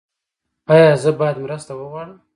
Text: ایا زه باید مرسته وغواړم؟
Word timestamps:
ایا 0.71 0.91
زه 1.03 1.11
باید 1.19 1.37
مرسته 1.43 1.71
وغواړم؟ 1.75 2.17